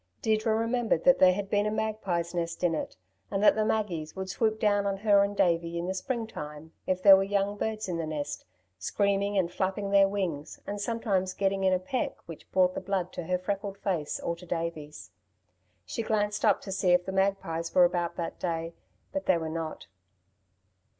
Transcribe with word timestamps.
Deirdre 0.23 0.55
remembered 0.55 1.03
that 1.03 1.19
there 1.19 1.33
had 1.33 1.47
been 1.47 1.67
a 1.67 1.69
magpie's 1.69 2.33
nest 2.33 2.63
in 2.63 2.73
it, 2.73 2.97
and 3.29 3.43
that 3.43 3.53
the 3.53 3.63
"maggies" 3.63 4.15
would 4.15 4.31
swoop 4.31 4.59
down 4.59 4.87
on 4.87 4.97
her 4.97 5.21
and 5.21 5.33
on 5.33 5.35
Davey 5.35 5.77
in 5.77 5.85
the 5.85 5.93
springtime, 5.93 6.71
if 6.87 7.03
there 7.03 7.15
were 7.15 7.21
young 7.21 7.55
birds 7.55 7.87
in 7.87 7.97
the 7.97 8.07
nest, 8.07 8.43
screaming 8.79 9.37
and 9.37 9.51
flapping 9.51 9.91
their 9.91 10.07
wings, 10.07 10.59
and 10.65 10.81
sometimes 10.81 11.35
getting 11.35 11.63
in 11.63 11.71
a 11.73 11.77
peck 11.77 12.15
which 12.25 12.51
brought 12.51 12.73
the 12.73 12.81
blood 12.81 13.13
to 13.13 13.25
her 13.25 13.37
freckled 13.37 13.77
face 13.77 14.19
or 14.19 14.35
to 14.35 14.45
Davey's. 14.47 15.11
She 15.85 16.01
glanced 16.01 16.43
up 16.43 16.61
to 16.61 16.71
see 16.71 16.93
if 16.93 17.05
the 17.05 17.11
magpies 17.11 17.75
were 17.75 17.85
about 17.85 18.15
that 18.15 18.39
day; 18.39 18.73
but 19.13 19.27
they 19.27 19.37
were 19.37 19.49
not. 19.49 19.85